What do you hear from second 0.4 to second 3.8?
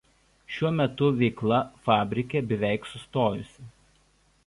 Šiuo metu veikla fabrike beveik sustojusi.